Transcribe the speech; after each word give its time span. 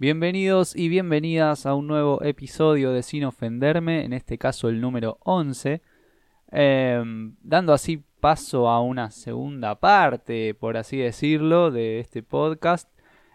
Bienvenidos 0.00 0.74
y 0.74 0.88
bienvenidas 0.88 1.66
a 1.66 1.74
un 1.74 1.86
nuevo 1.86 2.22
episodio 2.22 2.90
de 2.90 3.02
Sin 3.02 3.22
Ofenderme, 3.24 4.02
en 4.02 4.14
este 4.14 4.38
caso 4.38 4.70
el 4.70 4.80
número 4.80 5.18
11, 5.24 5.82
em, 6.52 7.34
dando 7.42 7.74
así 7.74 8.02
paso 8.18 8.70
a 8.70 8.80
una 8.80 9.10
segunda 9.10 9.78
parte, 9.78 10.54
por 10.54 10.78
así 10.78 10.96
decirlo, 10.96 11.70
de 11.70 12.00
este 12.00 12.22
podcast, 12.22 12.88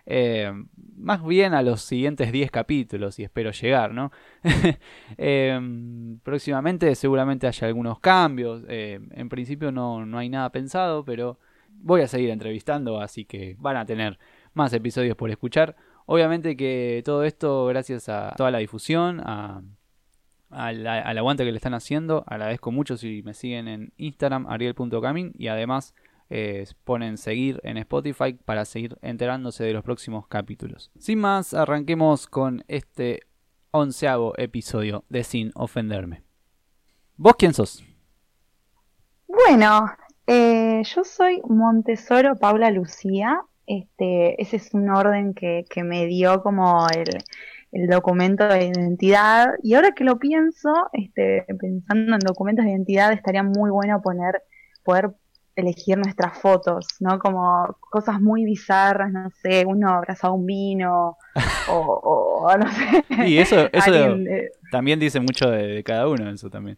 em, 0.08 0.68
más 0.98 1.24
bien 1.24 1.54
a 1.54 1.62
los 1.62 1.82
siguientes 1.82 2.32
10 2.32 2.50
capítulos 2.50 3.20
y 3.20 3.24
espero 3.26 3.52
llegar, 3.52 3.94
¿no? 3.94 4.12
Em, 5.20 6.18
próximamente 6.24 6.96
seguramente 6.96 7.46
haya 7.46 7.68
algunos 7.68 8.00
cambios, 8.00 8.64
en 8.68 9.30
principio 9.30 9.72
no, 9.72 10.04
no 10.08 10.18
hay 10.18 10.30
nada 10.30 10.52
pensado, 10.52 11.06
pero 11.06 11.38
voy 11.70 12.02
a 12.02 12.08
seguir 12.08 12.32
entrevistando, 12.32 13.00
así 13.00 13.24
que 13.24 13.56
van 13.60 13.78
a 13.78 13.86
tener 13.86 14.18
más 14.56 14.74
episodios 14.74 15.16
por 15.16 15.30
escuchar. 15.30 15.76
Obviamente 16.06 16.56
que 16.56 17.02
todo 17.06 17.24
esto 17.24 17.66
gracias 17.66 18.10
a 18.10 18.34
toda 18.38 18.52
la 18.52 18.60
difusión, 18.60 19.22
a, 19.22 19.62
al, 20.50 21.18
aguante 21.18 21.44
que 21.44 21.52
le 21.52 21.58
están 21.58 21.74
haciendo. 21.74 22.24
Agradezco 22.28 22.72
mucho 22.72 22.98
si 22.98 23.22
me 23.24 23.34
siguen 23.34 23.68
en 23.68 23.94
Instagram, 23.98 24.48
ariel.camin, 24.48 25.34
y 25.38 25.48
además 25.48 25.94
eh, 26.30 26.66
ponen 26.84 27.18
seguir 27.18 27.60
en 27.64 27.78
Spotify 27.78 28.34
para 28.34 28.66
seguir 28.66 28.98
enterándose 29.02 29.64
de 29.64 29.74
los 29.74 29.84
próximos 29.84 30.28
capítulos. 30.28 30.92
Sin 30.98 31.20
más, 31.20 31.54
arranquemos 31.54 32.28
con 32.28 32.64
este 32.68 33.22
onceavo 33.72 34.34
episodio 34.38 35.04
de 35.10 35.24
Sin 35.24 35.52
Ofenderme. 35.56 36.24
¿Vos 37.18 37.36
quién 37.38 37.54
sos? 37.54 37.84
Bueno, 39.28 39.86
eh, 40.28 40.82
yo 40.84 41.04
soy 41.04 41.42
Montesoro 41.48 42.36
Paula 42.36 42.72
Lucía, 42.72 43.42
este, 43.68 44.42
ese 44.42 44.58
es 44.58 44.74
un 44.74 44.90
orden 44.90 45.34
que, 45.34 45.66
que 45.70 45.84
me 45.84 46.06
dio 46.06 46.42
como 46.42 46.88
el, 46.90 47.10
el, 47.72 47.88
documento 47.88 48.48
de 48.48 48.66
identidad. 48.66 49.50
Y 49.64 49.74
ahora 49.74 49.92
que 49.92 50.04
lo 50.04 50.20
pienso, 50.20 50.72
este, 50.94 51.46
pensando 51.60 52.14
en 52.14 52.20
documentos 52.20 52.66
de 52.66 52.72
identidad, 52.72 53.12
estaría 53.14 53.44
muy 53.44 53.72
bueno 53.72 54.02
poner, 54.02 54.42
poder 54.84 55.12
elegir 55.56 55.98
nuestras 55.98 56.38
fotos, 56.38 56.86
¿no? 57.00 57.18
Como 57.20 57.78
cosas 57.80 58.20
muy 58.20 58.44
bizarras, 58.44 59.12
no 59.12 59.30
sé, 59.42 59.66
uno 59.66 59.90
abrazado 59.90 60.34
un 60.34 60.46
vino, 60.46 61.18
o, 61.70 62.54
no 62.58 62.72
sé. 62.72 63.28
Y 63.28 63.38
eso, 63.38 63.70
eso 63.72 63.92
también 64.72 65.00
dice 65.00 65.20
mucho 65.20 65.50
de, 65.50 65.68
de 65.68 65.84
cada 65.84 66.08
uno, 66.08 66.30
eso 66.30 66.50
también. 66.50 66.78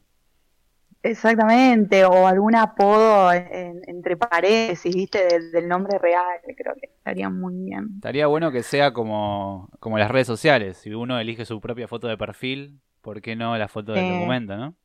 Exactamente, 1.03 2.03
o 2.05 2.27
algún 2.27 2.55
apodo 2.55 3.31
entre 3.31 4.17
paréntesis, 4.17 4.93
viste, 4.93 5.39
del, 5.51 5.67
nombre 5.67 5.97
real, 5.99 6.39
creo 6.43 6.73
que 6.73 6.87
estaría 6.87 7.29
muy 7.29 7.55
bien. 7.55 7.89
Estaría 7.95 8.27
bueno 8.27 8.51
que 8.51 8.63
sea 8.63 8.91
como, 8.93 9.69
como 9.79 9.97
las 9.97 10.11
redes 10.11 10.27
sociales, 10.27 10.77
si 10.77 10.93
uno 10.93 11.19
elige 11.19 11.45
su 11.45 11.61
propia 11.61 11.87
foto 11.87 12.07
de 12.07 12.17
perfil, 12.17 12.81
¿por 13.01 13.21
qué 13.21 13.35
no 13.35 13.57
la 13.57 13.67
foto 13.67 13.93
del 13.93 14.07
documento, 14.07 14.57
no? 14.57 14.75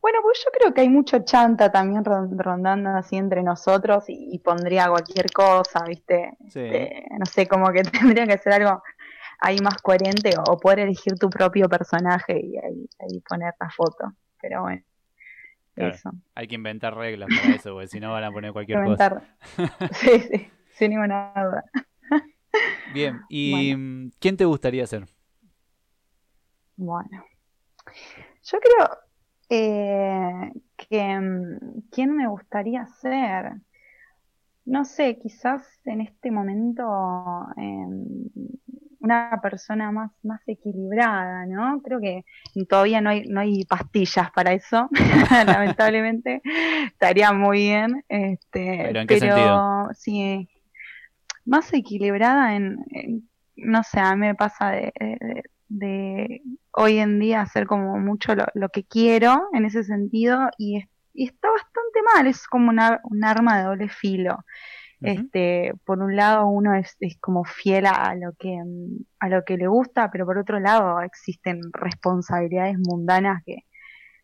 Bueno, 0.00 0.18
pues 0.22 0.42
yo 0.44 0.50
creo 0.50 0.74
que 0.74 0.80
hay 0.82 0.88
mucho 0.88 1.20
chanta 1.24 1.70
también 1.70 2.04
rondando 2.04 2.90
así 2.90 3.16
entre 3.16 3.42
nosotros 3.42 4.04
y, 4.08 4.38
pondría 4.38 4.88
cualquier 4.88 5.30
cosa, 5.30 5.84
¿viste? 5.86 6.36
Este, 6.46 7.06
no 7.18 7.26
sé, 7.26 7.46
como 7.46 7.70
que 7.70 7.82
tendría 8.16 8.26
que 8.26 8.38
ser 8.38 8.54
algo 8.54 8.82
ahí 9.40 9.58
más 9.58 9.80
coherente 9.82 10.30
o 10.48 10.58
poder 10.58 10.80
elegir 10.80 11.18
tu 11.18 11.28
propio 11.28 11.68
personaje 11.68 12.40
y 12.40 12.56
ahí 12.56 13.20
poner 13.28 13.54
la 13.60 13.70
foto. 13.70 14.12
Pero 14.40 14.62
bueno. 14.62 14.82
Hay 16.34 16.48
que 16.48 16.54
inventar 16.54 16.94
reglas 16.94 17.28
para 17.34 17.54
eso, 17.54 17.72
porque 17.72 17.88
si 17.88 18.00
no 18.00 18.12
van 18.12 18.24
a 18.24 18.30
poner 18.30 18.52
cualquier 18.52 18.84
cosa. 18.84 19.22
sí, 19.92 20.20
sí, 20.20 20.50
sin 20.72 20.90
ninguna 20.90 21.32
duda. 21.34 21.64
Bien, 22.94 23.20
¿y 23.28 23.74
quién 24.18 24.36
te 24.36 24.44
gustaría 24.44 24.86
ser? 24.86 25.06
Bueno, 26.76 27.24
yo 28.44 28.58
creo 28.58 28.90
eh, 29.48 30.52
que 30.76 31.20
mm, 31.20 31.88
quién 31.90 32.16
me 32.16 32.28
gustaría 32.28 32.86
ser. 32.86 33.52
No 34.64 34.84
sé, 34.84 35.18
quizás 35.18 35.80
en 35.84 36.00
este 36.00 36.30
momento 36.30 36.84
em, 37.56 38.28
una 39.02 39.40
persona 39.42 39.90
más, 39.90 40.12
más 40.22 40.40
equilibrada, 40.46 41.44
¿no? 41.46 41.82
Creo 41.82 42.00
que 42.00 42.24
todavía 42.68 43.00
no 43.00 43.10
hay, 43.10 43.26
no 43.26 43.40
hay 43.40 43.64
pastillas 43.64 44.30
para 44.30 44.52
eso, 44.52 44.88
lamentablemente. 45.46 46.40
Estaría 46.86 47.32
muy 47.32 47.58
bien. 47.58 48.04
Este, 48.08 48.84
¿Pero 48.84 49.00
en 49.00 49.06
qué 49.08 49.18
sentido? 49.18 49.88
Sí, 49.94 50.48
más 51.44 51.72
equilibrada 51.72 52.54
en, 52.54 52.78
no 53.56 53.82
sé, 53.82 53.98
a 53.98 54.14
mí 54.14 54.26
me 54.26 54.36
pasa 54.36 54.70
de, 54.70 54.92
de, 55.68 56.42
hoy 56.72 56.98
en 56.98 57.18
día 57.18 57.40
hacer 57.40 57.66
como 57.66 57.98
mucho 57.98 58.34
lo, 58.34 58.68
que 58.68 58.84
quiero 58.84 59.48
en 59.52 59.64
ese 59.64 59.82
sentido 59.82 60.48
y, 60.58 60.84
está 61.14 61.50
bastante 61.50 62.00
mal, 62.14 62.26
es 62.26 62.46
como 62.46 62.70
una, 62.70 63.00
un 63.02 63.24
arma 63.24 63.58
de 63.58 63.64
doble 63.64 63.88
filo. 63.88 64.44
Este, 65.02 65.72
por 65.84 66.00
un 66.00 66.16
lado 66.16 66.46
uno 66.46 66.74
es, 66.74 66.96
como 67.20 67.44
fiel 67.44 67.86
a 67.86 68.14
lo 68.14 68.32
que 68.38 68.56
a 69.18 69.28
lo 69.28 69.44
que 69.44 69.56
le 69.56 69.66
gusta, 69.66 70.10
pero 70.10 70.24
por 70.26 70.38
otro 70.38 70.60
lado 70.60 71.00
existen 71.00 71.60
responsabilidades 71.72 72.78
mundanas 72.78 73.42
que 73.44 73.64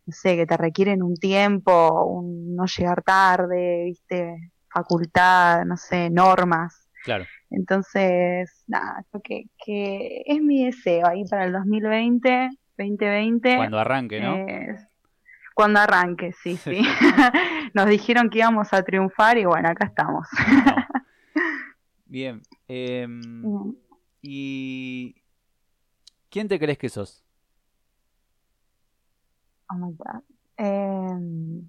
no 0.08 0.12
sé, 0.12 0.36
que 0.36 0.46
te 0.46 0.56
requieren 0.56 1.02
un 1.02 1.16
tiempo, 1.16 2.06
un 2.06 2.56
no 2.56 2.64
llegar 2.64 3.02
tarde, 3.02 3.84
viste, 3.84 4.52
facultad, 4.72 5.66
no 5.66 5.76
sé, 5.76 6.08
normas. 6.08 6.88
Claro. 7.04 7.26
Entonces, 7.50 8.64
nada, 8.66 9.04
creo 9.10 9.22
que, 9.22 9.44
que 9.62 10.22
es 10.24 10.40
mi 10.40 10.64
deseo 10.64 11.06
ahí 11.06 11.24
para 11.28 11.44
el 11.44 11.52
2020, 11.52 12.48
2020. 12.78 13.56
Cuando 13.56 13.78
arranque, 13.78 14.18
¿no? 14.18 14.34
Cuando 15.58 15.80
arranque, 15.80 16.32
sí, 16.34 16.56
sí. 16.56 16.82
Nos 17.74 17.86
dijeron 17.86 18.30
que 18.30 18.38
íbamos 18.38 18.72
a 18.72 18.84
triunfar 18.84 19.38
y 19.38 19.44
bueno, 19.44 19.68
acá 19.68 19.86
estamos. 19.86 20.28
Bien. 22.06 22.40
Em, 22.68 23.74
¿Y 24.22 25.16
quién 26.30 26.46
te 26.46 26.60
crees 26.60 26.78
que 26.78 26.88
sos? 26.88 27.24
Oh 29.68 29.74
my 29.74 29.92
God. 29.96 30.22
Em, 30.58 31.68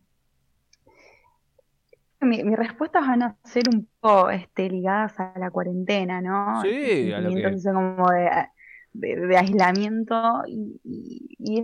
mi, 2.21 2.43
mis 2.43 2.57
respuestas 2.59 3.07
van 3.07 3.23
a 3.23 3.37
ser 3.43 3.63
un 3.73 3.89
poco 3.99 4.29
este, 4.29 4.69
ligadas 4.69 5.19
a 5.19 5.33
la 5.39 5.49
cuarentena, 5.49 6.21
¿no? 6.21 6.61
Sí, 6.61 7.11
a 7.11 7.21
lo 7.21 7.31
que... 7.31 7.57
como 7.63 8.07
de, 8.11 8.29
de, 8.93 9.37
aislamiento 9.37 10.43
y, 10.47 10.79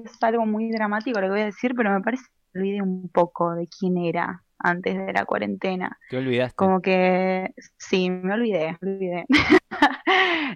es 0.04 0.24
algo 0.24 0.46
muy 0.46 0.72
dramático 0.72 1.20
lo 1.20 1.28
que 1.28 1.32
voy 1.32 1.42
a 1.42 1.46
decir, 1.46 1.74
pero 1.76 1.92
me 1.92 2.02
parece 2.02 2.24
que 2.54 2.60
olvidé 2.60 2.82
un 2.82 3.10
poco 3.10 3.54
de 3.54 3.68
quién 3.68 3.98
era 3.98 4.44
antes 4.58 4.98
de 4.98 5.14
la 5.14 5.26
cuarentena. 5.26 5.98
¿Te 6.10 6.18
olvidaste? 6.18 6.56
Como 6.56 6.82
que 6.82 7.54
sí, 7.78 8.10
me 8.10 8.34
olvidé, 8.34 8.78
me 8.82 8.92
olvidé. 8.92 9.26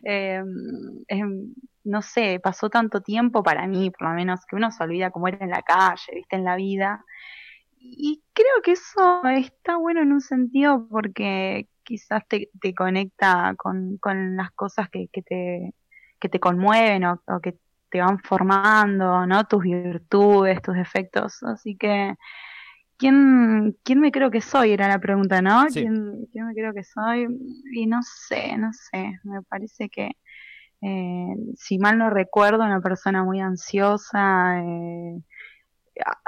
Em, 0.04 1.04
em, 1.08 1.54
no 1.84 2.02
sé, 2.02 2.40
pasó 2.42 2.70
tanto 2.70 3.02
tiempo 3.02 3.44
para 3.44 3.68
mí, 3.68 3.92
por 3.92 4.08
lo 4.08 4.14
menos, 4.14 4.46
que 4.46 4.56
uno 4.56 4.72
se 4.72 4.84
olvida 4.84 5.12
cómo 5.12 5.28
era 5.28 5.40
en 5.42 5.50
la 5.50 5.62
calle, 5.62 6.14
viste, 6.16 6.38
en 6.38 6.46
la 6.46 6.56
vida. 6.56 7.04
Y 7.80 8.22
creo 8.34 8.62
que 8.64 8.74
eso 8.74 9.24
está 9.28 9.78
bueno 9.78 10.02
en 10.02 10.14
un 10.14 10.22
sentido 10.22 10.88
porque 10.90 11.68
quizás 11.84 12.26
te, 12.28 12.50
te 12.62 12.74
conecta 12.74 13.56
con, 13.58 13.98
con 13.98 14.38
las 14.38 14.52
cosas 14.52 14.90
que, 14.90 15.08
que, 15.12 15.22
te, 15.22 15.74
que 16.20 16.30
te 16.30 16.40
conmueven 16.40 17.06
o, 17.06 17.22
que 17.42 17.58
te 17.90 18.02
van 18.02 18.20
formando, 18.20 19.26
¿no? 19.26 19.46
Tus 19.46 19.64
virtudes, 19.64 20.62
tus 20.62 20.76
defectos. 20.76 21.42
Así 21.44 21.76
que, 21.76 22.16
¿quién, 22.98 23.78
quién 23.84 24.00
me 24.00 24.12
creo 24.12 24.30
que 24.30 24.42
soy? 24.42 24.74
Era 24.74 24.88
la 24.88 25.00
pregunta, 25.00 25.42
¿no? 25.42 25.66
¿Quién, 25.72 26.28
¿Quién, 26.32 26.48
me 26.48 26.54
creo 26.54 26.74
que 26.74 26.84
soy? 26.84 27.28
Y 27.74 27.88
no 27.88 28.00
sé, 28.04 28.58
no 28.58 28.72
sé. 28.74 29.20
Me 29.24 29.42
parece 29.44 29.90
que, 29.90 30.12
eh, 30.82 31.36
si 31.56 31.80
mal 31.80 31.98
no 31.98 32.10
recuerdo, 32.10 32.64
una 32.64 32.82
persona 32.82 33.24
muy 33.24 33.40
ansiosa, 33.40 34.60
eh, 34.60 35.20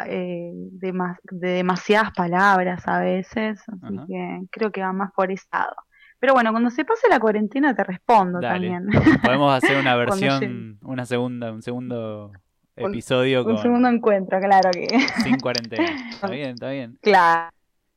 eh, 0.08 0.52
de, 0.54 0.94
de, 1.32 1.50
demasiadas 1.50 2.12
palabras 2.14 2.88
a 2.88 3.00
veces. 3.00 3.62
Así 3.68 4.00
que 4.08 4.40
creo 4.52 4.72
que 4.72 4.82
va 4.82 4.94
más 4.94 5.12
por 5.14 5.32
ese 5.32 5.48
lado. 5.52 5.76
Pero 6.22 6.34
bueno, 6.34 6.52
cuando 6.52 6.70
se 6.70 6.86
pase 6.86 7.10
la 7.10 7.20
cuarentena 7.20 7.74
te 7.74 7.84
respondo 7.84 8.40
también. 8.40 8.88
Podemos 9.24 9.52
hacer 9.56 9.80
una 9.80 9.96
versión, 9.98 10.78
una 10.84 11.08
segunda, 11.08 11.52
un 11.52 11.64
segundo 11.64 12.32
episodio. 12.76 13.44
Un, 13.44 13.58
segundo 13.58 13.90
encuentro, 13.90 14.40
claro 14.40 14.70
que. 14.72 14.88
Sin 15.24 15.40
cuarentena. 15.40 16.12
Está 16.12 16.30
bien, 16.30 16.50
está 16.52 16.70
bien. 16.70 17.00
Claro. 17.02 17.50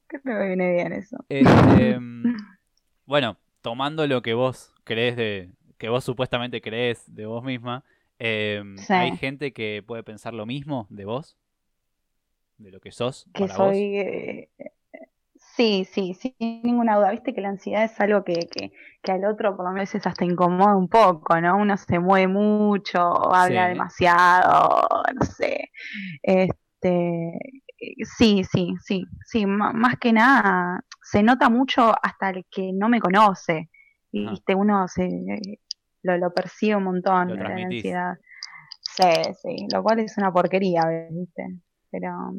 Creo 0.06 0.38
que 0.38 0.46
viene 0.46 0.72
bien 0.72 0.94
eso. 0.94 1.18
Este, 1.28 2.00
bueno, 3.04 3.36
tomando 3.60 4.06
lo 4.06 4.22
que 4.22 4.32
vos 4.32 4.72
crees 4.84 5.16
de. 5.16 5.50
que 5.76 5.90
vos 5.90 6.02
supuestamente 6.02 6.62
crees 6.62 7.14
de 7.14 7.26
vos 7.26 7.44
misma, 7.44 7.84
em, 8.18 8.74
¿hay 8.88 9.18
gente 9.18 9.52
que 9.52 9.84
puede 9.86 10.02
pensar 10.02 10.32
lo 10.32 10.46
mismo 10.46 10.86
de 10.88 11.04
vos? 11.04 11.36
¿De 12.56 12.70
lo 12.70 12.80
que 12.80 12.90
sos? 12.90 13.26
Que 13.34 13.48
soy. 13.48 13.98
Eh, 13.98 14.50
Sí, 15.56 15.84
sí, 15.84 16.14
sin 16.14 16.34
ninguna 16.64 16.96
duda. 16.96 17.12
Viste 17.12 17.32
que 17.32 17.40
la 17.40 17.50
ansiedad 17.50 17.84
es 17.84 18.00
algo 18.00 18.24
que, 18.24 18.34
que, 18.50 18.72
que 19.02 19.12
al 19.12 19.24
otro 19.24 19.56
por 19.56 19.66
lo 19.66 19.72
menos 19.72 19.94
hasta 19.94 20.24
incomoda 20.24 20.76
un 20.76 20.88
poco, 20.88 21.40
¿no? 21.40 21.56
Uno 21.56 21.76
se 21.76 22.00
mueve 22.00 22.26
mucho, 22.26 23.32
habla 23.32 23.68
demasiado, 23.68 24.82
no 25.14 25.24
sé. 25.24 25.70
Este, 26.22 27.38
sí, 28.18 28.42
sí, 28.44 28.74
sí, 28.82 29.04
sí, 29.24 29.46
más 29.46 29.96
que 30.00 30.12
nada 30.12 30.80
se 31.02 31.22
nota 31.22 31.48
mucho 31.50 31.94
hasta 32.02 32.30
el 32.30 32.44
que 32.50 32.72
no 32.72 32.88
me 32.88 33.00
conoce. 33.00 33.70
Y 34.10 34.28
viste, 34.28 34.54
uno 34.56 34.88
se 34.88 35.08
lo, 36.02 36.18
lo 36.18 36.32
percibe 36.32 36.76
un 36.76 36.84
montón 36.84 37.38
la 37.38 37.46
ansiedad. 37.54 38.14
Sí, 38.80 39.04
sí, 39.40 39.66
lo 39.72 39.82
cual 39.84 40.00
es 40.00 40.16
una 40.18 40.32
porquería, 40.32 40.82
¿viste? 41.10 41.60
Pero, 41.90 42.32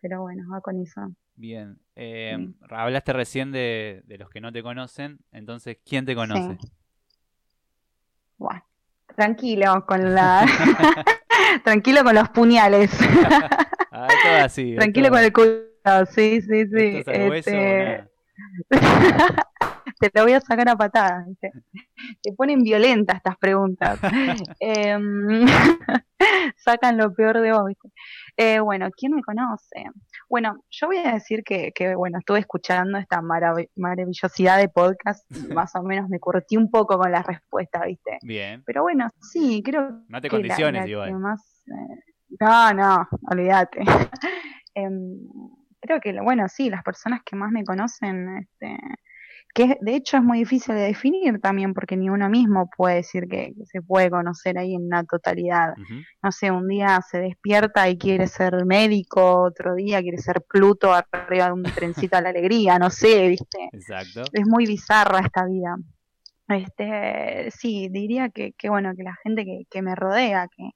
pero 0.00 0.22
bueno, 0.22 0.44
va 0.52 0.60
con 0.60 0.80
eso. 0.80 1.12
Bien, 1.38 1.78
eh, 1.94 2.36
hablaste 2.68 3.12
recién 3.12 3.52
de, 3.52 4.02
los 4.08 4.28
que 4.28 4.40
no 4.40 4.50
te 4.50 4.60
conocen, 4.60 5.20
entonces, 5.30 5.78
¿quién 5.84 6.04
te 6.04 6.16
conoce? 6.16 6.58
Bueno, 8.38 8.64
tranquilo 9.14 9.86
con 9.86 10.16
la... 10.16 10.44
tranquilo 11.64 12.02
con 12.02 12.16
los 12.16 12.28
puñales. 12.30 12.90
ah, 13.92 14.08
todo 14.24 14.44
así. 14.44 14.74
Tranquilo 14.74 15.10
con 15.10 15.20
el 15.20 15.32
culo, 15.32 15.62
sí, 16.10 16.42
sí, 16.42 16.66
sí. 16.66 17.04
Este... 17.06 18.04
te 20.00 20.10
lo 20.14 20.24
voy 20.24 20.32
a 20.32 20.40
sacar 20.40 20.68
a 20.68 20.74
patadas. 20.74 21.24
Te 22.22 22.32
ponen 22.32 22.62
violentas 22.62 23.16
estas 23.16 23.36
preguntas. 23.38 23.98
Em, 24.60 25.46
sacan 26.56 26.96
lo 26.96 27.12
peor 27.14 27.40
de 27.40 27.52
vos. 27.52 27.72
Eh, 28.36 28.60
bueno, 28.60 28.88
¿quién 28.96 29.14
me 29.14 29.22
conoce? 29.22 29.84
Bueno, 30.28 30.64
yo 30.70 30.86
voy 30.86 30.98
a 30.98 31.14
decir 31.14 31.42
que, 31.44 31.72
bueno, 31.96 32.18
estuve 32.18 32.40
escuchando 32.40 32.98
esta 32.98 33.20
maravillosidad 33.20 34.58
de 34.58 34.68
podcast 34.68 35.24
y 35.30 35.52
más 35.54 35.74
o 35.74 35.82
menos 35.82 36.08
me 36.08 36.20
curtí 36.20 36.56
un 36.56 36.70
poco 36.70 36.98
con 36.98 37.10
la 37.10 37.22
respuesta, 37.22 37.84
¿viste? 37.84 38.18
Bien. 38.22 38.62
Pero 38.66 38.82
bueno, 38.82 39.08
sí, 39.20 39.62
creo 39.64 40.02
no 40.08 40.20
te 40.20 40.28
condiciones, 40.28 40.88
igual. 40.88 41.10
Eh, 41.10 41.14
no, 42.40 42.74
no, 42.74 43.08
olvídate. 43.30 43.80
Em, 44.74 45.18
creo 45.80 46.00
que, 46.00 46.20
bueno, 46.20 46.48
sí, 46.48 46.70
las 46.70 46.82
personas 46.82 47.22
que 47.24 47.36
más 47.36 47.50
me 47.50 47.64
conocen, 47.64 48.38
este, 48.38 48.76
que 49.54 49.76
de 49.80 49.96
hecho 49.96 50.16
es 50.16 50.22
muy 50.22 50.38
difícil 50.38 50.74
de 50.74 50.82
definir 50.82 51.40
también 51.40 51.74
porque 51.74 51.96
ni 51.96 52.10
uno 52.10 52.28
mismo 52.28 52.68
puede 52.76 52.96
decir 52.96 53.26
que, 53.28 53.54
se 53.64 53.82
puede 53.82 54.10
conocer 54.10 54.58
ahí 54.58 54.74
en 54.74 54.86
una 54.86 55.04
totalidad. 55.04 55.74
No 56.22 56.32
sé, 56.32 56.50
un 56.50 56.68
día 56.68 57.00
se 57.08 57.18
despierta 57.18 57.88
y 57.88 57.98
quiere 57.98 58.26
ser 58.26 58.64
médico, 58.64 59.42
otro 59.42 59.74
día 59.74 60.00
quiere 60.00 60.18
ser 60.18 60.42
Pluto 60.48 60.92
arriba 60.92 61.46
de 61.46 61.52
un 61.52 61.62
trencito 61.62 62.16
a 62.16 62.20
la 62.20 62.28
alegría, 62.30 62.78
no 62.78 62.90
sé, 62.90 63.28
¿viste? 63.28 63.68
Exacto. 63.72 64.22
Es 64.32 64.46
muy 64.46 64.66
bizarra 64.66 65.20
esta 65.20 65.44
vida. 65.44 65.76
Este, 66.48 67.50
sí, 67.50 67.88
diría 67.90 68.30
que, 68.30 68.52
que 68.52 68.70
bueno, 68.70 68.94
que 68.96 69.02
la 69.02 69.16
gente 69.22 69.44
que, 69.44 69.64
que 69.70 69.82
me 69.82 69.94
rodea, 69.94 70.48
que, 70.48 70.70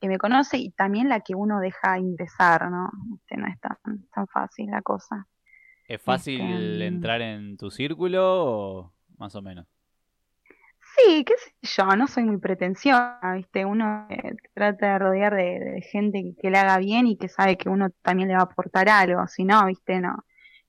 que 0.00 0.08
me 0.08 0.18
conoce 0.18 0.56
y 0.58 0.70
también 0.72 1.08
la 1.08 1.20
que 1.20 1.36
uno 1.36 1.60
deja 1.60 1.96
ingresar, 1.98 2.68
¿no? 2.70 2.90
Este, 3.14 3.36
no 3.36 3.46
es 3.46 3.60
tan, 3.60 3.76
tan 4.12 4.26
fácil 4.26 4.66
la 4.68 4.82
cosa. 4.82 5.28
¿Es 5.92 6.00
fácil 6.00 6.80
entrar 6.80 7.20
en 7.20 7.58
tu 7.58 7.70
círculo 7.70 8.22
o 8.46 8.92
más 9.18 9.34
o 9.34 9.42
menos? 9.42 9.66
Sí, 10.96 11.22
qué 11.22 11.34
sé 11.36 11.52
yo, 11.60 11.84
no 11.96 12.06
soy 12.06 12.24
muy 12.24 12.38
pretenciosa, 12.38 13.20
¿viste? 13.36 13.66
Uno 13.66 14.06
eh, 14.08 14.36
trata 14.54 14.94
de 14.94 14.98
rodear 14.98 15.34
de, 15.34 15.82
gente 15.90 16.34
que, 16.40 16.50
le 16.50 16.56
haga 16.56 16.78
bien 16.78 17.06
y 17.06 17.18
que 17.18 17.28
sabe 17.28 17.58
que 17.58 17.68
uno 17.68 17.90
también 18.00 18.28
le 18.28 18.34
va 18.36 18.40
a 18.40 18.44
aportar 18.44 18.88
algo, 18.88 19.26
si 19.26 19.44
no, 19.44 19.66
¿viste? 19.66 20.00
No, 20.00 20.16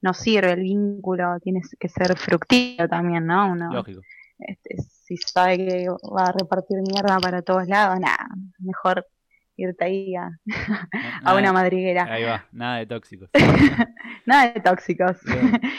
no 0.02 0.14
sirve 0.14 0.52
el 0.52 0.64
vínculo, 0.64 1.40
tiene 1.42 1.62
que 1.80 1.88
ser 1.88 2.18
fructífero 2.18 2.90
también, 2.90 3.26
¿no? 3.26 3.50
Uno, 3.50 3.72
Lógico. 3.72 4.02
Este, 4.40 4.76
si 4.82 5.16
sabe 5.16 5.58
que 5.58 5.88
va 5.90 6.26
a 6.26 6.34
repartir 6.34 6.80
mierda 6.80 7.18
para 7.20 7.42
todos 7.42 7.66
lados, 7.70 7.98
nada, 7.98 8.28
mejor 8.60 9.08
irte 9.56 9.86
ahí 9.86 10.16
a, 10.16 10.40
una 11.36 11.54
madriguera. 11.54 12.06
Ahí 12.10 12.24
va, 12.24 12.46
nada 12.52 12.78
de 12.78 12.86
tóxicos. 12.86 13.30
nada 14.26 14.52
de 14.52 14.62
tóxicos. 14.62 15.18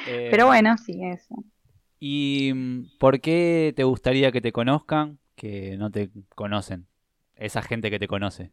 Eh, 0.07 0.29
Pero 0.31 0.47
bueno, 0.47 0.77
sí, 0.77 1.01
eso. 1.03 1.35
¿Y 1.99 2.53
mm, 2.55 2.99
por 2.99 3.21
qué 3.21 3.73
te 3.75 3.85
gustaría 3.85 4.31
que 4.33 4.41
te 4.43 4.53
conozcan 4.53 5.19
que 5.35 5.77
no 5.79 5.91
te 5.91 6.11
conocen? 6.35 6.87
Esa 7.37 7.63
gente 7.63 7.91
que 7.91 7.99
te 7.99 8.07
conoce. 8.07 8.53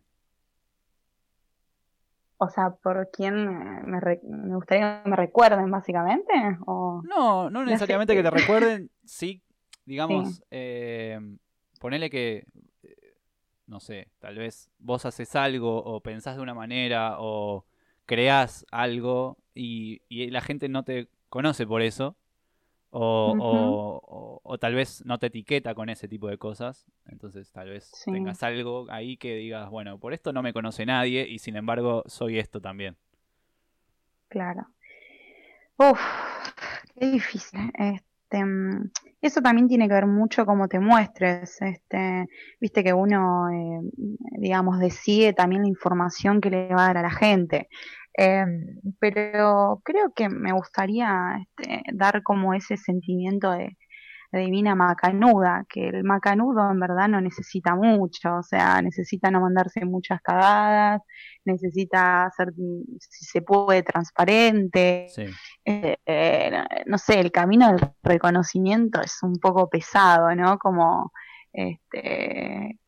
O 2.37 2.49
sea, 2.49 2.71
¿por 2.71 3.09
quién 3.11 3.35
me, 3.85 3.99
gustaría 4.55 5.03
que 5.03 5.09
me 5.09 5.15
recuerden, 5.15 5.69
básicamente? 5.69 6.33
¿O... 6.65 7.03
No, 7.03 7.49
no 7.49 7.65
necesariamente 7.65 8.15
que 8.15 8.23
te 8.23 8.31
recuerden, 8.31 8.89
sí, 9.05 9.43
digamos, 9.85 10.41
Eh, 10.49 11.19
ponele 11.79 12.09
que 12.09 12.45
no 13.71 13.79
sé, 13.79 14.09
tal 14.19 14.35
vez 14.35 14.69
vos 14.79 15.05
haces 15.05 15.33
algo 15.37 15.81
o 15.81 16.01
pensás 16.01 16.35
de 16.35 16.41
una 16.41 16.53
manera 16.53 17.15
o 17.19 17.63
creás 18.05 18.65
algo 18.69 19.37
y, 19.55 20.01
la 20.09 20.41
gente 20.41 20.67
no 20.67 20.83
te 20.83 21.07
conoce 21.29 21.65
por 21.65 21.81
eso 21.81 22.17
o, 22.89 24.41
o, 24.43 24.57
tal 24.57 24.75
vez 24.75 25.05
no 25.05 25.17
te 25.19 25.27
etiqueta 25.27 25.73
con 25.73 25.87
ese 25.87 26.09
tipo 26.09 26.27
de 26.27 26.37
cosas. 26.37 26.85
Entonces 27.05 27.49
tal 27.51 27.69
vez 27.69 27.89
tengas 28.05 28.43
algo 28.43 28.87
ahí 28.89 29.15
que 29.15 29.35
digas, 29.35 29.69
bueno, 29.69 29.97
por 29.97 30.13
esto 30.13 30.33
no 30.33 30.43
me 30.43 30.51
conoce 30.51 30.85
nadie 30.85 31.25
y 31.25 31.39
sin 31.39 31.55
embargo 31.55 32.03
soy 32.07 32.39
esto 32.39 32.59
también. 32.59 32.97
Claro. 34.27 34.67
Uf, 35.77 36.01
qué 36.99 37.05
difícil. 37.05 37.71
Este, 38.31 38.45
mm, 38.45 38.91
eso 39.21 39.41
también 39.41 39.67
tiene 39.67 39.87
que 39.87 39.93
ver 39.93 40.07
mucho 40.07 40.45
cómo 40.45 40.67
te 40.67 40.79
muestres. 40.79 41.61
Este, 41.61 42.27
viste 42.59 42.83
que 42.83 42.93
uno, 42.93 43.49
eh, 43.49 43.81
digamos, 44.39 44.79
decide 44.79 45.33
también 45.33 45.63
la 45.63 45.67
información 45.67 46.41
que 46.41 46.49
le 46.49 46.73
va 46.73 46.85
a 46.85 46.87
dar 46.87 46.97
a 46.97 47.01
la 47.03 47.11
gente. 47.11 47.67
Em, 48.13 48.79
pero 48.99 49.81
creo 49.85 50.11
que 50.15 50.29
me 50.29 50.51
gustaría 50.53 51.37
este, 51.57 51.83
dar 51.93 52.23
como 52.23 52.53
ese 52.53 52.77
sentimiento 52.77 53.51
de, 53.51 53.77
divina 54.39 54.75
macanuda, 54.75 55.65
que 55.67 55.89
el 55.89 56.03
macanudo 56.03 56.69
en 56.71 56.79
verdad 56.79 57.07
no 57.07 57.19
necesita 57.21 57.75
mucho, 57.75 58.37
o 58.37 58.43
sea, 58.43 58.81
necesita 58.81 59.29
no 59.29 59.41
mandarse 59.41 59.83
muchas 59.85 60.21
cagadas, 60.21 61.01
necesita 61.45 62.31
ser, 62.35 62.53
si 62.99 63.25
se 63.25 63.41
puede, 63.41 63.83
transparente. 63.83 65.07
Eh, 65.65 65.97
eh, 66.05 66.63
no 66.85 66.97
sé, 66.97 67.19
el 67.19 67.31
camino 67.31 67.71
del 67.73 67.91
reconocimiento 68.03 69.01
es 69.01 69.21
un 69.23 69.35
poco 69.35 69.69
pesado, 69.69 70.33
¿no? 70.35 70.57
Como 70.57 71.11
este, 71.53 72.79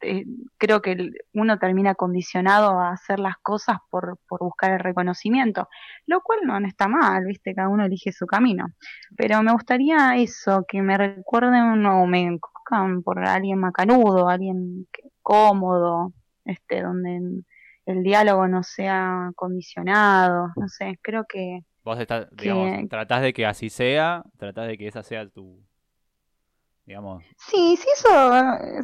eh, 0.00 0.24
creo 0.58 0.82
que 0.82 1.10
uno 1.34 1.58
termina 1.58 1.94
condicionado 1.94 2.80
a 2.80 2.90
hacer 2.90 3.20
las 3.20 3.36
cosas 3.38 3.78
por, 3.90 4.18
por 4.28 4.40
buscar 4.40 4.72
el 4.72 4.80
reconocimiento, 4.80 5.68
lo 6.06 6.20
cual 6.20 6.40
no, 6.44 6.58
está 6.66 6.88
mal, 6.88 7.24
viste, 7.24 7.54
cada 7.54 7.68
uno 7.68 7.84
elige 7.84 8.12
su 8.12 8.26
camino. 8.26 8.66
Pero 9.16 9.42
me 9.42 9.52
gustaría 9.52 10.16
eso, 10.16 10.64
que 10.66 10.82
me 10.82 10.98
recuerden 10.98 11.86
o 11.86 12.06
me 12.06 12.30
buscan 12.30 13.02
por 13.02 13.24
alguien 13.26 13.58
macanudo, 13.58 14.28
alguien 14.28 14.86
cómodo, 15.22 16.12
este, 16.44 16.82
donde 16.82 17.42
el 17.86 18.02
diálogo 18.02 18.48
no 18.48 18.62
sea 18.62 19.30
condicionado, 19.36 20.48
no 20.56 20.68
sé, 20.68 20.98
creo 21.02 21.24
que... 21.28 21.60
Vos 21.82 21.98
estás, 21.98 22.28
digamos, 22.32 22.88
tratás 22.88 23.22
de 23.22 23.32
que 23.32 23.46
así 23.46 23.70
sea, 23.70 24.22
tratás 24.36 24.66
de 24.66 24.76
que 24.76 24.86
esa 24.86 25.02
sea 25.02 25.26
tu, 25.28 25.64
Sí, 27.36 27.76
sí, 27.76 27.88
eso, 27.94 28.32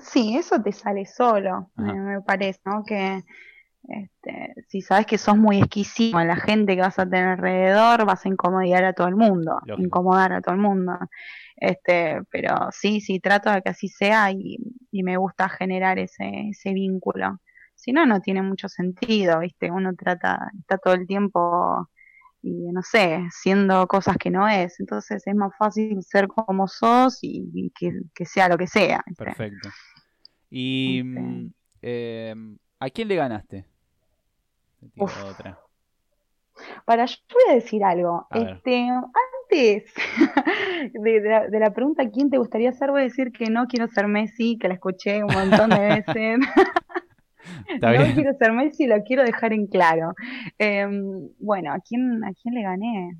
sí, 0.02 0.36
eso 0.36 0.62
te 0.62 0.72
sale 0.72 1.06
solo, 1.06 1.70
me, 1.76 2.20
parece, 2.22 2.60
¿no? 2.64 2.84
Que 2.84 3.22
este, 3.88 4.54
si 4.68 4.82
sabes 4.82 5.06
que 5.06 5.18
sos 5.18 5.36
muy 5.36 5.58
exquisito 5.58 6.18
la 6.18 6.36
gente 6.36 6.74
que 6.74 6.82
vas 6.82 6.98
a 6.98 7.08
tener 7.08 7.28
alrededor, 7.28 8.04
vas 8.04 8.24
a 8.24 8.28
incomodar 8.28 8.84
a 8.84 8.92
todo 8.92 9.08
el 9.08 9.16
mundo, 9.16 9.58
incomodar 9.78 10.32
a 10.32 10.40
todo 10.40 10.54
el 10.54 10.60
mundo. 10.60 10.98
Este, 11.56 12.20
pero 12.30 12.68
sí, 12.70 13.00
sí, 13.00 13.20
trato 13.20 13.50
de 13.50 13.62
que 13.62 13.70
así 13.70 13.88
sea 13.88 14.30
y, 14.30 14.58
y 14.90 15.02
me 15.02 15.16
gusta 15.16 15.48
generar 15.48 15.98
ese, 15.98 16.48
ese 16.50 16.72
vínculo. 16.72 17.40
Si 17.74 17.92
no, 17.92 18.06
no 18.06 18.20
tiene 18.20 18.42
mucho 18.42 18.68
sentido, 18.68 19.40
¿viste? 19.40 19.70
Uno 19.70 19.94
trata, 19.94 20.50
está 20.58 20.78
todo 20.78 20.94
el 20.94 21.06
tiempo 21.06 21.88
y 22.46 22.72
no 22.72 22.80
sé, 22.82 23.26
siendo 23.30 23.88
cosas 23.88 24.16
que 24.18 24.30
no 24.30 24.48
es. 24.48 24.78
Entonces 24.78 25.26
es 25.26 25.34
más 25.34 25.52
fácil 25.58 26.00
ser 26.04 26.28
como 26.28 26.68
sos 26.68 27.18
y, 27.22 27.72
que, 27.74 28.24
sea 28.24 28.48
lo 28.48 28.56
que 28.56 28.68
sea. 28.68 29.02
Perfecto. 29.16 29.68
¿Y 30.48 31.02
em, 31.82 32.58
a 32.78 32.90
quién 32.90 33.08
le 33.08 33.16
ganaste? 33.16 33.66
Otra. 34.96 35.58
Para, 36.84 37.06
yo 37.06 37.16
voy 37.32 37.52
a 37.52 37.54
decir 37.56 37.82
algo. 37.82 38.28
este, 38.30 38.88
antes 38.88 39.92
de, 40.94 41.58
la, 41.58 41.70
pregunta 41.72 42.08
¿quién 42.08 42.30
te 42.30 42.38
gustaría 42.38 42.72
ser? 42.72 42.92
Voy 42.92 43.00
a 43.00 43.04
decir 43.04 43.32
que 43.32 43.50
no 43.50 43.66
quiero 43.66 43.88
ser 43.88 44.06
Messi, 44.06 44.56
que 44.56 44.68
la 44.68 44.74
escuché 44.74 45.24
un 45.24 45.34
montón 45.34 45.70
de 45.70 45.78
veces. 46.06 46.38
no 47.82 48.14
quiero 48.14 48.34
ser 48.38 48.52
Messi, 48.52 48.86
lo 48.86 49.02
quiero 49.02 49.22
dejar 49.24 49.52
en 49.52 49.66
claro. 49.66 50.14
Em, 50.58 51.28
bueno, 51.38 51.72
¿a 51.72 51.80
quién, 51.80 52.24
¿a 52.24 52.32
quién 52.32 52.54
le 52.54 52.62
gané? 52.62 53.16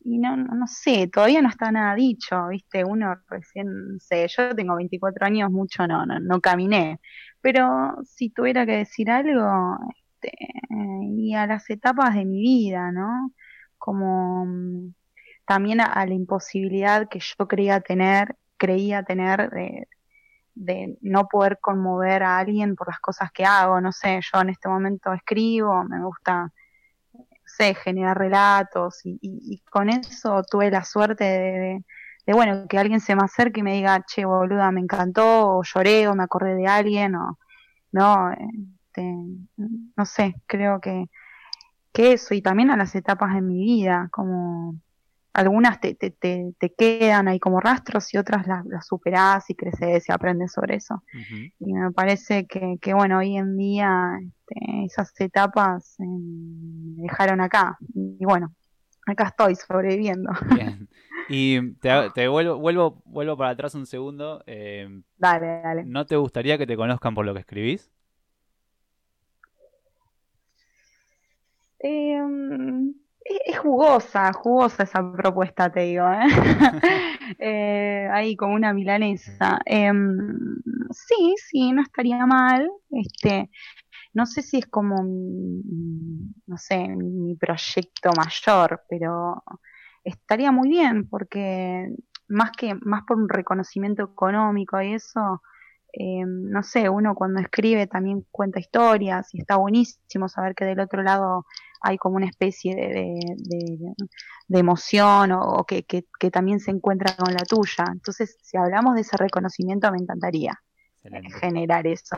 y 0.00 0.18
no, 0.18 0.36
no 0.36 0.66
sé, 0.66 1.08
todavía 1.08 1.42
no 1.42 1.48
está 1.50 1.70
nada 1.70 1.94
dicho, 1.94 2.48
¿viste? 2.48 2.84
Uno 2.84 3.16
recién, 3.28 3.98
sé, 4.00 4.26
yo 4.28 4.54
tengo 4.54 4.76
24 4.76 5.26
años, 5.26 5.50
mucho 5.50 5.86
no, 5.86 6.06
no, 6.06 6.18
no 6.20 6.40
caminé, 6.40 7.00
pero 7.40 7.96
si 8.04 8.30
tuviera 8.30 8.64
que 8.64 8.78
decir 8.78 9.10
algo, 9.10 9.76
este, 10.20 10.32
y 11.02 11.34
a 11.34 11.46
las 11.46 11.68
etapas 11.70 12.14
de 12.14 12.24
mi 12.24 12.40
vida, 12.40 12.90
¿no? 12.92 13.32
Como 13.76 14.46
mm, 14.46 14.94
también 15.46 15.80
a, 15.80 16.06
la 16.06 16.14
imposibilidad 16.14 17.08
que 17.08 17.20
yo 17.20 17.48
creía 17.48 17.80
tener, 17.80 18.36
creía 18.56 19.02
tener 19.02 19.50
de, 19.50 19.88
de 20.58 20.98
no 21.00 21.28
poder 21.28 21.58
conmover 21.60 22.22
a 22.22 22.38
alguien 22.38 22.74
por 22.74 22.88
las 22.88 23.00
cosas 23.00 23.30
que 23.32 23.44
hago, 23.44 23.80
no 23.80 23.92
sé, 23.92 24.20
yo 24.20 24.40
en 24.40 24.50
este 24.50 24.68
momento 24.68 25.12
escribo, 25.12 25.84
me 25.84 26.02
gusta 26.04 26.52
sé, 27.48 27.74
generar 27.74 28.18
relatos 28.18 29.00
y, 29.04 29.62
con 29.70 29.88
eso 29.88 30.42
tuve 30.48 30.70
la 30.70 30.84
suerte 30.84 31.24
de, 31.24 32.32
bueno, 32.32 32.66
que 32.68 32.78
alguien 32.78 33.00
se 33.00 33.16
me 33.16 33.22
acerque 33.24 33.60
y 33.60 33.62
me 33.62 33.74
diga, 33.74 34.04
che, 34.06 34.24
boluda, 34.24 34.70
me 34.70 34.80
encantó, 34.80 35.56
o 35.58 35.62
lloré, 35.62 36.08
o 36.08 36.14
me 36.14 36.24
acordé 36.24 36.54
de 36.54 36.66
alguien, 36.66 37.14
o 37.14 37.38
no, 37.92 38.30
este, 38.32 39.02
no 39.96 40.04
sé, 40.04 40.34
creo 40.46 40.80
que, 40.80 41.06
que 41.92 42.12
eso, 42.12 42.34
y 42.34 42.42
también 42.42 42.70
a 42.70 42.76
las 42.76 42.94
etapas 42.94 43.34
de 43.34 43.40
mi 43.40 43.58
vida, 43.58 44.08
como 44.12 44.74
algunas 45.32 45.80
te, 45.80 45.94
te, 45.94 46.10
te, 46.10 46.52
te, 46.58 46.74
quedan 46.74 47.28
ahí 47.28 47.38
como 47.38 47.60
rastros 47.60 48.12
y 48.12 48.18
otras 48.18 48.46
las, 48.46 48.64
las 48.66 48.86
superás 48.86 49.48
y 49.50 49.54
creces 49.54 50.08
y 50.08 50.12
aprendes 50.12 50.52
sobre 50.52 50.76
eso. 50.76 51.02
Y 51.60 51.72
me 51.72 51.92
parece 51.92 52.46
que, 52.46 52.76
que, 52.80 52.94
bueno, 52.94 53.18
hoy 53.18 53.36
en 53.36 53.56
día 53.56 54.18
este, 54.20 54.84
esas 54.84 55.12
etapas 55.20 55.96
eh, 56.00 56.04
me 56.04 57.02
dejaron 57.02 57.40
acá. 57.40 57.78
Y 57.94 58.24
bueno, 58.24 58.54
acá 59.06 59.28
estoy 59.28 59.54
sobreviviendo. 59.54 60.30
Bien. 60.54 60.88
Y 61.30 61.74
te, 61.74 61.90
te 62.14 62.26
vuelvo, 62.26 62.56
vuelvo, 62.56 63.02
vuelvo 63.04 63.36
para 63.36 63.50
atrás 63.50 63.74
un 63.74 63.84
segundo. 63.84 64.42
Eh, 64.46 64.88
dale, 65.18 65.60
dale. 65.62 65.84
¿No 65.84 66.06
te 66.06 66.16
gustaría 66.16 66.56
que 66.56 66.66
te 66.66 66.74
conozcan 66.74 67.14
por 67.14 67.26
lo 67.26 67.34
que 67.34 67.40
escribís? 67.40 67.90
Eh, 71.80 72.18
es, 73.44 73.58
jugosa, 73.58 74.32
jugosa 74.32 74.84
esa 74.84 75.12
propuesta, 75.12 75.70
te 75.70 75.80
digo. 75.80 76.06
¿eh? 76.10 76.26
eh 77.38 78.08
ahí 78.12 78.36
como 78.36 78.54
una 78.54 78.72
milanesa. 78.72 79.60
Em, 79.64 80.56
sí, 80.90 81.34
sí, 81.36 81.72
no 81.72 81.82
estaría 81.82 82.24
mal. 82.26 82.70
Este, 82.90 83.50
no 84.14 84.26
sé 84.26 84.42
si 84.42 84.58
es 84.58 84.66
como, 84.66 84.96
no 85.02 86.56
sé, 86.56 86.88
mi 86.88 87.36
proyecto 87.36 88.10
mayor, 88.16 88.82
pero 88.88 89.42
estaría 90.04 90.50
muy 90.52 90.68
bien 90.68 91.08
porque 91.08 91.94
más 92.28 92.52
que 92.52 92.74
más 92.74 93.04
por 93.04 93.16
un 93.16 93.28
reconocimiento 93.28 94.02
económico 94.02 94.80
y 94.80 94.94
eso, 94.94 95.42
eh, 95.92 96.24
no 96.26 96.62
sé, 96.62 96.88
uno 96.88 97.14
cuando 97.14 97.40
escribe 97.40 97.86
también 97.86 98.26
cuenta 98.30 98.60
historias 98.60 99.34
y 99.34 99.40
está 99.40 99.56
buenísimo 99.56 100.28
saber 100.28 100.54
que 100.54 100.64
del 100.64 100.80
otro 100.80 101.02
lado 101.02 101.44
hay 101.80 101.98
como 101.98 102.16
una 102.16 102.26
especie 102.26 102.74
de, 102.74 103.20
de, 103.36 104.58
emoción 104.58 105.32
o, 105.32 105.64
que, 105.64 105.84
que, 105.84 106.30
también 106.30 106.60
se 106.60 106.70
encuentra 106.70 107.14
con 107.16 107.32
la 107.32 107.44
tuya. 107.48 107.84
Entonces, 107.92 108.36
si 108.42 108.56
hablamos 108.56 108.94
de 108.94 109.02
ese 109.02 109.16
reconocimiento, 109.16 109.90
me 109.92 109.98
encantaría 109.98 110.52
generar 111.40 111.86
eso. 111.86 112.16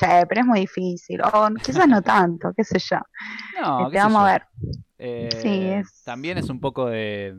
pero 0.00 0.40
es 0.40 0.46
muy 0.46 0.60
difícil, 0.60 1.20
o 1.20 1.48
quizás 1.62 1.88
no 1.88 2.02
tanto, 2.02 2.52
qué 2.56 2.64
sé 2.64 2.78
yo. 2.78 2.98
No, 3.60 3.86
este, 3.86 3.98
vamos 3.98 4.22
a 4.22 4.32
ver. 4.32 4.42
Eh, 4.98 5.82
también 6.04 6.38
es 6.38 6.48
un 6.48 6.60
poco 6.60 6.86
de 6.86 7.36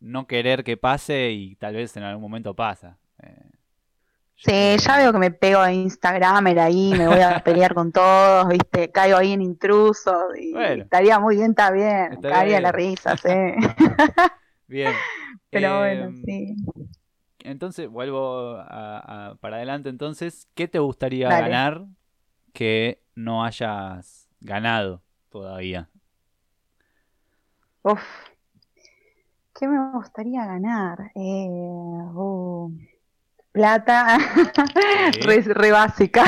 no 0.00 0.26
querer 0.26 0.62
que 0.62 0.76
pase 0.76 1.30
y 1.30 1.56
tal 1.56 1.74
vez 1.74 1.96
en 1.96 2.02
algún 2.02 2.22
momento 2.22 2.54
pasa. 2.54 2.98
Sí, 4.36 4.76
ya 4.78 4.96
veo 4.98 5.12
que 5.12 5.18
me 5.18 5.30
pego 5.30 5.60
a 5.60 5.72
Instagram 5.72 6.46
ahí, 6.58 6.92
me 6.96 7.06
voy 7.06 7.20
a 7.20 7.38
pelear 7.44 7.74
con 7.74 7.92
todos, 7.92 8.48
viste, 8.48 8.90
caigo 8.90 9.16
ahí 9.16 9.32
en 9.32 9.42
intrusos 9.42 10.36
y 10.38 10.54
estaría 10.56 11.18
muy 11.18 11.36
bien, 11.36 11.50
está 11.50 11.70
bien, 11.70 12.12
estaría 12.12 12.60
la 12.60 12.72
risa, 12.72 13.16
sí. 13.16 13.28
bien. 14.66 14.92
Pero 15.50 15.78
bueno, 15.78 16.04
em, 16.06 16.24
sí. 16.24 16.56
Entonces, 17.40 17.88
vuelvo 17.88 18.56
para 19.40 19.56
adelante 19.56 19.88
entonces, 19.88 20.48
¿qué 20.54 20.66
te 20.66 20.78
gustaría 20.78 21.28
ganar 21.28 21.84
que 22.52 23.02
no 23.14 23.44
hayas 23.44 24.28
ganado 24.40 25.02
todavía? 25.30 25.88
Uf, 27.82 28.02
¿qué 29.54 29.68
me 29.68 29.92
gustaría 29.92 30.46
ganar? 30.46 31.12
Eh, 31.14 31.46
uh, 32.14 32.72
plata 33.54 34.18
re, 35.22 35.70
básica. 35.70 36.24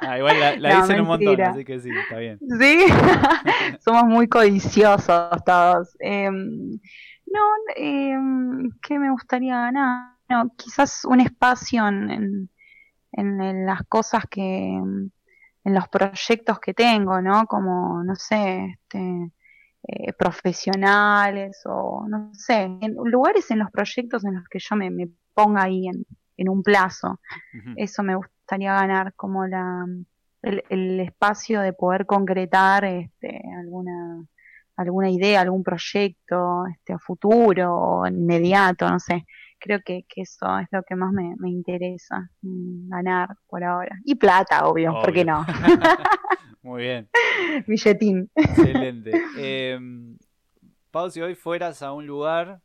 Ah, 0.00 0.16
igual 0.16 0.62
la, 0.62 0.80
dicen 0.80 1.02
un 1.02 1.06
montón, 1.06 1.40
así 1.42 1.64
que 1.66 1.78
sí, 1.78 1.90
está 1.90 2.16
bien. 2.16 2.38
Sí, 2.58 2.86
somos 3.84 4.04
muy 4.04 4.26
codiciosos 4.26 5.44
todos. 5.44 5.94
Em, 6.00 6.80
no, 7.26 7.40
eh, 7.76 8.16
¿qué 8.82 8.98
me 8.98 9.10
gustaría 9.10 9.60
ganar? 9.60 10.16
No, 10.30 10.50
quizás 10.56 11.04
un 11.04 11.20
espacio 11.20 11.86
en, 11.86 12.48
en, 13.12 13.66
las 13.66 13.82
cosas 13.86 14.24
que, 14.30 14.42
en 14.42 15.74
los 15.74 15.88
proyectos 15.88 16.58
que 16.58 16.72
tengo, 16.72 17.20
¿no? 17.20 17.44
Como, 17.44 18.02
no 18.02 18.16
sé, 18.16 18.78
este, 18.78 19.30
eh, 19.88 20.12
profesionales 20.14 21.60
o, 21.66 22.06
no 22.08 22.30
sé, 22.32 22.62
en 22.62 22.94
lugares 23.04 23.50
en 23.50 23.58
los 23.58 23.70
proyectos 23.70 24.24
en 24.24 24.36
los 24.36 24.48
que 24.48 24.58
yo 24.58 24.74
me, 24.74 24.90
me 24.90 25.10
ponga 25.34 25.64
ahí 25.64 25.86
en, 25.88 26.06
en 26.36 26.48
un 26.48 26.62
plazo. 26.62 27.20
Eso 27.76 28.02
me 28.02 28.14
gustaría 28.14 28.72
ganar, 28.74 29.14
como 29.14 29.46
la 29.46 29.86
el, 30.42 31.00
espacio 31.00 31.60
de 31.60 31.72
poder 31.72 32.06
concretar 32.06 32.84
este, 32.84 33.42
alguna 33.58 34.24
alguna 34.76 35.10
idea, 35.10 35.40
algún 35.40 35.62
proyecto 35.62 36.66
este, 36.66 36.94
a 36.94 36.98
futuro 36.98 37.74
o 37.74 38.06
inmediato, 38.06 38.88
no 38.88 38.98
sé. 38.98 39.24
Creo 39.58 39.80
que, 39.84 40.04
eso 40.16 40.58
es 40.58 40.66
lo 40.72 40.82
que 40.82 40.96
más 40.96 41.12
me, 41.12 41.50
interesa, 41.50 42.30
mm, 42.40 42.88
ganar 42.88 43.28
por 43.46 43.62
ahora. 43.62 43.96
Y 44.04 44.16
plata, 44.16 44.66
obvio, 44.66 44.92
¿por 44.92 45.12
qué 45.12 45.24
no? 45.24 45.46
Muy 46.62 46.82
bien. 46.82 47.08
Billetín. 47.66 48.30
Excelente. 48.34 49.12
Eh, 49.36 49.78
Pau, 50.90 51.10
si 51.10 51.20
hoy 51.20 51.34
fueras 51.34 51.82
a 51.82 51.92
un 51.92 52.06
lugar 52.06 52.60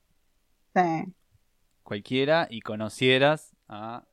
cualquiera 1.81 2.47
y 2.51 2.61
conocieras 2.61 3.56
a 3.67 4.03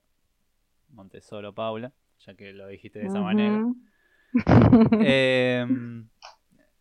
Montesoro 0.90 1.54
Paula, 1.54 1.92
ya 2.20 2.34
que 2.34 2.52
lo 2.52 2.68
dijiste 2.68 3.00
de 3.00 3.06
esa 3.06 3.20
manera. 3.20 3.64
Em, 5.00 6.08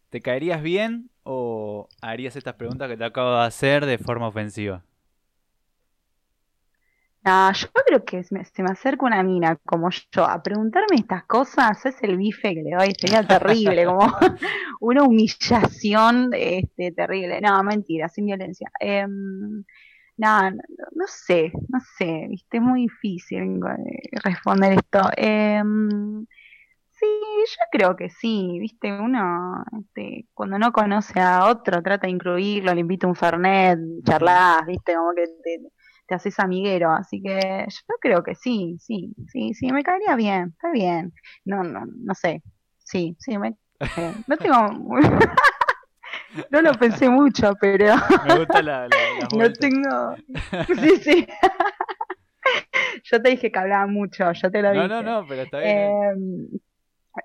¿Te 0.10 0.22
caerías 0.22 0.64
bien 0.64 1.12
o 1.24 1.88
harías 2.02 2.36
estas 2.36 2.56
preguntas 2.56 2.90
que 2.90 2.98
te 2.98 3.04
acabo 3.04 3.36
de 3.36 3.46
hacer 3.46 3.86
de 3.86 4.00
forma 4.00 4.28
ofensiva? 4.28 4.84
No, 7.24 7.54
yo 7.54 7.68
creo 7.72 8.04
que 8.04 8.24
se 8.24 8.36
me, 8.36 8.70
acerca 8.70 9.06
una 9.06 9.24
mina 9.24 9.56
como 9.64 9.90
yo 10.12 10.26
a 10.26 10.44
preguntarme 10.44 10.98
estas 10.98 11.24
cosas, 11.24 11.86
es 11.86 11.96
el 12.04 12.18
bife 12.18 12.54
que 12.54 12.64
le 12.64 12.72
doy, 12.72 12.94
sería 13.00 13.26
terrible, 13.26 13.86
como 13.86 14.12
una 14.82 15.04
humillación 15.04 16.32
este, 16.34 16.92
terrible. 16.92 17.40
No, 17.40 17.64
mentira, 17.64 18.10
sin 18.10 18.26
violencia. 18.26 18.70
Eh, 18.80 19.06
no, 20.18 20.52
no, 20.52 21.08
sé, 21.08 21.52
no 21.70 21.80
sé, 21.98 22.28
viste, 22.30 22.58
es 22.58 22.64
muy 22.64 22.82
difícil 22.84 23.60
eh, 23.66 24.10
responder 24.24 24.74
esto. 24.74 25.02
Em, 25.18 26.26
sí, 26.92 27.06
yo 27.06 27.66
creo 27.72 27.96
que 27.96 28.10
sí, 28.10 28.58
viste, 28.60 28.92
uno 28.92 29.64
este, 29.80 30.28
cuando 30.34 30.60
no 30.60 30.72
conoce 30.72 31.20
a 31.20 31.46
otro 31.46 31.82
trata 31.82 32.08
de 32.08 32.14
incluirlo, 32.14 32.74
le 32.74 32.82
invita 32.82 33.08
un 33.08 33.16
fernet, 33.16 33.80
charlas, 34.06 34.66
viste, 34.68 34.96
como 34.96 35.14
que 35.14 35.26
te, 35.44 35.62
te 36.08 36.16
haces 36.16 36.40
amiguero, 36.40 36.92
así 36.92 37.22
que 37.22 37.66
yo 37.68 37.96
creo 38.00 38.24
que 38.24 38.36
sí, 38.36 38.78
sí, 38.80 39.14
sí, 39.28 39.54
sí, 39.54 39.72
me 39.72 39.84
caería 39.84 40.16
bien, 40.16 40.50
está 40.56 40.72
bien. 40.72 41.14
No, 41.46 41.64
no, 41.64 41.86
no 41.86 42.14
sé, 42.16 42.44
sí, 42.80 43.16
sí, 43.20 43.38
me, 43.38 43.56
eh, 43.80 44.14
no 44.28 44.38
tengo... 44.38 44.68
No 46.50 46.62
lo 46.62 46.74
pensé 46.74 47.10
mucho, 47.10 47.54
pero. 47.60 47.96
Me 48.28 48.40
gusta 48.40 48.62
la. 48.62 48.88
no 49.36 49.54
tengo. 49.60 50.16
Sí, 50.68 50.98
sí. 50.98 51.28
Yo 53.04 53.22
te 53.22 53.30
dije 53.30 53.52
que 53.52 53.60
hablaba 53.60 53.88
mucho, 53.88 54.32
yo 54.34 54.52
te 54.52 54.62
lo 54.62 54.72
dije. 54.72 54.88
No, 54.88 55.02
no, 55.02 55.22
no, 55.22 55.28
pero 55.28 55.44
está 55.44 55.60
bien. 55.60 55.80
Em, 55.80 56.48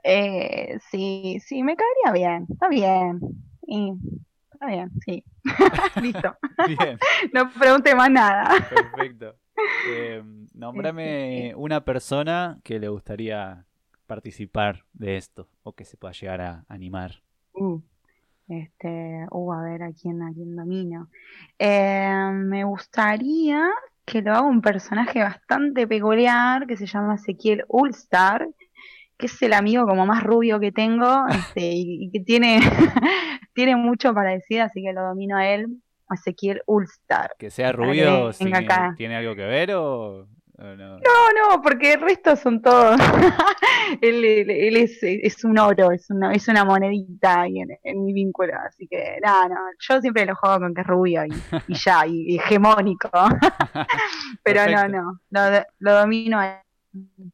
eh, 0.05 0.79
sí, 0.91 1.39
sí, 1.45 1.63
me 1.63 1.77
caería 1.77 2.13
bien, 2.13 2.47
está 2.49 2.69
bien. 2.69 3.21
está 4.53 4.67
bien, 4.67 4.91
sí. 5.05 5.25
Listo. 6.01 6.37
Bien. 6.69 6.99
No 7.33 7.51
pregunte 7.51 7.95
más 7.95 8.11
nada. 8.11 8.55
Perfecto. 8.69 9.37
Eh, 9.89 10.23
nómbrame 10.55 11.53
una 11.57 11.85
persona 11.85 12.61
que 12.63 12.79
le 12.79 12.89
gustaría 12.89 13.67
participar 14.07 14.85
de 14.93 15.17
esto 15.17 15.49
o 15.63 15.75
que 15.75 15.85
se 15.85 15.97
pueda 15.97 16.13
llegar 16.13 16.41
a 16.41 16.65
animar. 16.69 17.23
Uh. 17.53 17.81
Este, 18.49 19.27
uh, 19.31 19.53
a 19.53 19.63
ver 19.63 19.83
a 19.83 19.93
quién, 19.93 20.23
a 20.23 20.33
quién 20.33 20.57
domino. 20.57 21.09
Eh, 21.59 22.31
me 22.33 22.65
gustaría 22.65 23.69
que 24.07 24.23
lo 24.23 24.33
haga 24.33 24.43
un 24.43 24.63
personaje 24.63 25.23
bastante 25.23 25.87
peculiar 25.87 26.67
que 26.67 26.77
se 26.77 26.87
llama 26.87 27.17
Ezequiel 27.17 27.65
Ulstar, 27.69 28.49
que 29.19 29.27
es 29.27 29.43
el 29.43 29.53
amigo 29.53 29.87
como 29.87 30.07
más 30.07 30.23
rubio 30.23 30.59
que 30.61 30.73
tengo 30.73 31.27
este, 31.29 31.73
y, 31.75 32.11
que 32.11 32.21
tiene, 32.21 32.61
tiene 33.55 33.77
mucho 33.77 34.15
para 34.15 34.31
decir, 34.31 34.63
así 34.63 34.83
que 34.83 34.95
lo 34.95 35.03
domino 35.03 35.37
a 35.37 35.47
él, 35.49 35.67
Ezequiel 36.11 36.63
Ulstar. 36.67 37.33
Que 37.39 37.51
sea 37.51 37.73
rubio, 37.73 38.31
¿tiene 38.97 39.17
algo 39.17 39.35
que 39.35 39.45
ver 39.45 39.75
o...? 39.75 40.27
No? 40.59 40.99
no, 40.99 41.63
porque 41.63 41.95
el 41.95 42.01
resto 42.01 42.37
son 42.37 42.61
todos. 42.61 42.99
él, 44.03 44.25
él, 44.25 44.77
es, 44.77 44.99
es, 45.03 45.45
un 45.45 45.59
oro, 45.59 45.93
es 45.93 46.11
una, 46.11 46.33
es 46.33 46.49
una 46.49 46.65
monedita 46.65 47.43
ahí 47.43 47.61
en, 47.83 48.05
mi 48.05 48.13
vínculo. 48.13 48.53
Así 48.67 48.87
que, 48.89 49.19
nada, 49.23 49.49
no, 49.49 49.57
yo 49.79 50.01
siempre 50.01 50.27
lo 50.27 50.35
juego 50.35 50.61
con 50.61 50.75
que 50.75 50.81
es 50.81 50.87
rubio 50.87 51.25
y, 51.25 51.75
ya, 51.75 52.07
y, 52.07 52.37
hegemónico. 52.37 53.11
Pero 54.43 54.67
no, 54.67 54.89
no, 54.89 55.19
lo, 55.31 55.63
lo 55.79 56.01
domino 56.01 56.41
a 56.41 56.63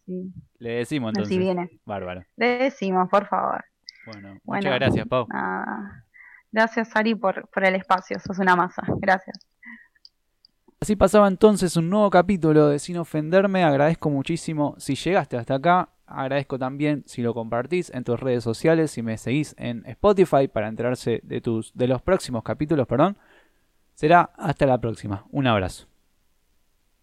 sí. 0.04 0.33
Le 0.59 0.71
decimos 0.71 1.11
entonces. 1.11 1.37
Así 1.37 1.38
viene. 1.38 1.81
Bárbaro. 1.85 2.25
Le 2.37 2.59
decimos, 2.59 3.09
por 3.09 3.26
favor. 3.26 3.64
Bueno, 4.07 4.38
muchas 4.45 4.75
gracias, 4.75 5.07
Pau. 5.07 5.26
Gracias, 6.52 6.95
Ari, 6.95 7.14
por, 7.14 7.49
por 7.49 7.64
el 7.64 7.75
espacio. 7.75 8.19
Sos 8.21 8.38
una 8.38 8.54
masa. 8.54 8.83
Gracias. 8.99 9.47
Así 10.85 10.97
pasaba 10.97 11.29
entonces 11.29 11.79
un 11.79 11.88
nuevo 11.88 12.11
capítulo 12.11 12.69
de 12.69 12.79
Sin 12.79 12.99
Ofenderme. 12.99 13.64
Agradezco 13.64 14.11
muchísimo 14.11 14.75
si 14.76 14.97
llegaste 14.97 15.38
hasta 15.38 15.55
acá. 15.55 15.88
Agradezco 16.05 16.59
también 16.59 17.05
si 17.07 17.23
lo 17.23 17.33
compartís 17.33 17.88
en 17.95 18.05
tus 18.05 18.21
redes 18.21 18.45
sociales, 18.45 18.91
si 18.91 19.00
me 19.00 19.17
seguís 19.17 19.55
en 19.57 19.83
Spotify 19.87 20.47
para 20.47 20.69
enterarse 20.69 21.23
de, 21.23 21.41
tus, 21.41 21.73
de 21.73 21.88
los 21.88 22.03
próximos 22.03 22.43
capítulos. 22.43 22.87
Perdón. 22.87 23.17
Será 23.95 24.31
hasta 24.37 24.67
la 24.67 24.76
próxima. 24.76 25.25
Un 25.31 25.47
abrazo. 25.47 25.87